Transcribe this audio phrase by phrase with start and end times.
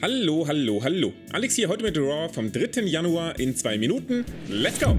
[0.00, 1.12] Hallo, hallo, hallo.
[1.32, 2.82] Alex hier heute mit Raw vom 3.
[2.82, 4.24] Januar in zwei Minuten.
[4.48, 4.96] Let's go!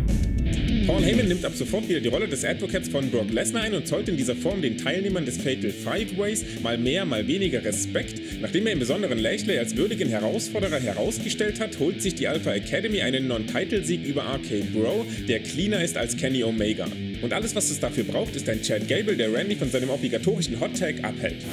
[0.87, 3.87] Paul Heyman nimmt ab sofort wieder die Rolle des Advocates von Brock Lesnar ein und
[3.87, 8.41] zollt in dieser Form den Teilnehmern des Fatal Five Ways mal mehr, mal weniger Respekt.
[8.41, 12.99] Nachdem er im besonderen Lashley als würdigen Herausforderer herausgestellt hat, holt sich die Alpha Academy
[12.99, 16.87] einen Non-Title-Sieg über RK Bro, der cleaner ist als Kenny Omega.
[17.21, 20.59] Und alles, was es dafür braucht, ist ein Chad Gable, der Randy von seinem obligatorischen
[20.59, 21.45] Hot Tag abhält.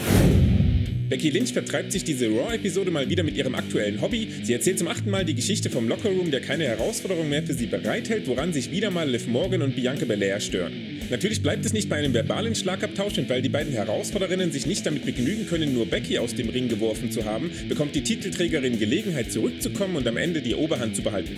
[1.09, 4.29] Becky Lynch vertreibt sich diese Raw-Episode mal wieder mit ihrem aktuellen Hobby.
[4.43, 7.67] Sie erzählt zum achten Mal die Geschichte vom Lockerroom, der keine Herausforderung mehr für sie
[7.67, 10.73] bereithält, woran sich wieder mal Liv Morgan und Bianca Belair stören.
[11.09, 14.85] Natürlich bleibt es nicht bei einem verbalen Schlagabtausch und weil die beiden Herausforderinnen sich nicht
[14.85, 19.31] damit begnügen können, nur Becky aus dem Ring geworfen zu haben, bekommt die Titelträgerin Gelegenheit
[19.31, 21.37] zurückzukommen und am Ende die Oberhand zu behalten.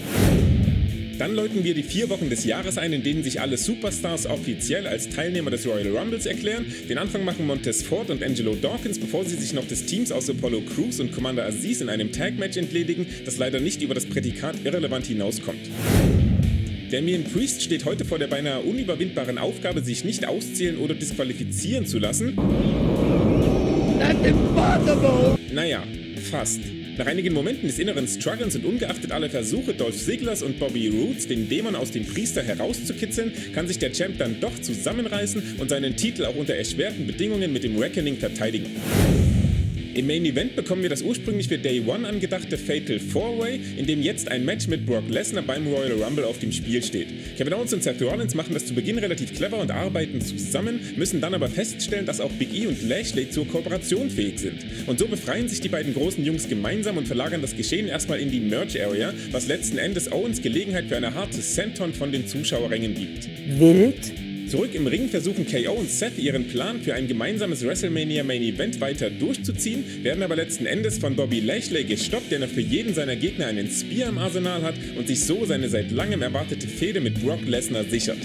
[1.19, 4.87] Dann läuten wir die vier Wochen des Jahres ein, in denen sich alle Superstars offiziell
[4.87, 6.65] als Teilnehmer des Royal Rumbles erklären.
[6.89, 10.31] Den Anfang machen Montez Ford und Angelo Dawkins, bevor sie sich noch des Teams aus
[10.31, 14.57] Apollo Crews und Commander Aziz in einem Tag-Match entledigen, das leider nicht über das Prädikat
[14.65, 15.59] irrelevant hinauskommt.
[16.93, 21.99] Damien Priest steht heute vor der beinahe unüberwindbaren Aufgabe, sich nicht auszählen oder disqualifizieren zu
[21.99, 22.37] lassen.
[23.99, 25.37] That's impossible!
[25.53, 25.83] Naja,
[26.31, 26.61] fast.
[26.99, 31.29] Nach einigen Momenten des inneren Struggles und ungeachtet aller Versuche Dolph Ziglers und Bobby Roots,
[31.29, 35.95] den Dämon aus dem Priester herauszukitzeln, kann sich der Champ dann doch zusammenreißen und seinen
[35.95, 39.28] Titel auch unter erschwerten Bedingungen mit dem Reckoning verteidigen.
[39.99, 44.01] Im Main Event bekommen wir das ursprünglich für Day One angedachte Fatal 4-Way, in dem
[44.01, 47.09] jetzt ein Match mit Brock Lesnar beim Royal Rumble auf dem Spiel steht.
[47.37, 51.21] Kevin Owens und Seth Rollins machen das zu Beginn relativ clever und arbeiten zusammen, müssen
[51.21, 54.65] dann aber feststellen, dass auch Big E und Lashley zur Kooperation fähig sind.
[54.87, 58.31] Und so befreien sich die beiden großen Jungs gemeinsam und verlagern das Geschehen erstmal in
[58.31, 62.95] die Merch Area, was letzten Endes Owens Gelegenheit für eine harte Senton von den Zuschauerrängen
[62.95, 63.29] gibt.
[63.59, 64.13] Wild?
[64.49, 68.81] Zurück im Ring versuchen KO und Seth ihren Plan für ein gemeinsames WrestleMania Main Event
[68.81, 73.17] weiter durchzuziehen, werden aber letzten Endes von Bobby Lashley gestoppt, der noch für jeden seiner
[73.17, 77.23] Gegner einen Spear im Arsenal hat und sich so seine seit langem erwartete Fehde mit
[77.23, 78.17] Brock Lesnar sichert.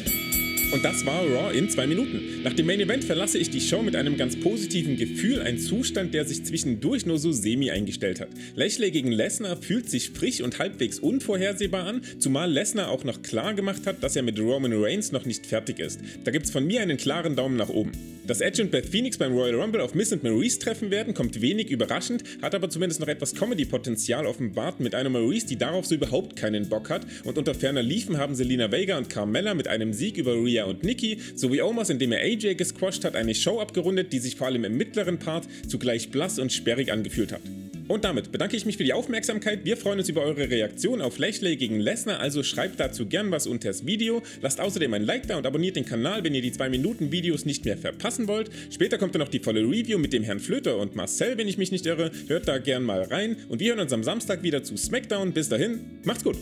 [0.73, 2.41] Und das war Raw in zwei Minuten.
[2.43, 6.15] Nach dem Main Event verlasse ich die Show mit einem ganz positiven Gefühl, ein Zustand,
[6.15, 8.29] der sich zwischendurch nur so semi eingestellt hat.
[8.55, 13.53] Lashley gegen Lesnar fühlt sich frisch und halbwegs unvorhersehbar an, zumal Lesnar auch noch klar
[13.53, 15.99] gemacht hat, dass er mit Roman Reigns noch nicht fertig ist.
[16.23, 17.91] Da gibt's von mir einen klaren Daumen nach oben.
[18.25, 21.41] Dass Edge und Beth Phoenix beim Royal Rumble auf Miss und Maurice treffen werden, kommt
[21.41, 25.95] wenig überraschend, hat aber zumindest noch etwas Comedy-Potenzial offenbart mit einer Maurice, die darauf so
[25.95, 29.91] überhaupt keinen Bock hat und unter ferner Liefen haben Selina Vega und Carmella mit einem
[29.91, 34.13] Sieg über Rhea und Nikki sowie Omos, indem er AJ gesquasht hat, eine Show abgerundet,
[34.13, 37.41] die sich vor allem im mittleren Part zugleich blass und sperrig angefühlt hat.
[37.87, 39.65] Und damit bedanke ich mich für die Aufmerksamkeit.
[39.65, 43.45] Wir freuen uns über eure Reaktion auf Lashley gegen Lesnar, also schreibt dazu gern was
[43.45, 44.21] unter das Video.
[44.41, 47.45] Lasst außerdem ein Like da und abonniert den Kanal, wenn ihr die 2 Minuten Videos
[47.45, 48.49] nicht mehr verpassen wollt.
[48.69, 51.57] Später kommt dann noch die volle Review mit dem Herrn Flöter und Marcel, wenn ich
[51.57, 52.11] mich nicht irre.
[52.27, 55.33] Hört da gern mal rein und wir hören uns am Samstag wieder zu SmackDown.
[55.33, 56.37] Bis dahin, macht's gut!